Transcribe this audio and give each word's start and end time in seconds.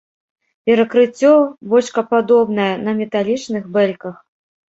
Перакрыцце 0.67 1.29
бочкападобнае 1.73 2.71
на 2.87 2.91
металічных 3.01 3.63
бэльках. 3.79 4.15